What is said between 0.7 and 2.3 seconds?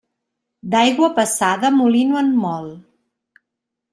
D'aigua passada molí no